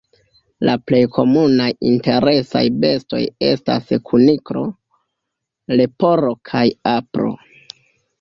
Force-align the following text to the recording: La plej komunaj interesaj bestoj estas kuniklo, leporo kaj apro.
La 0.67 0.73
plej 0.91 0.99
komunaj 1.15 1.67
interesaj 1.89 2.63
bestoj 2.85 3.19
estas 3.49 3.91
kuniklo, 4.13 4.63
leporo 5.81 6.33
kaj 6.51 6.63
apro. 6.95 7.29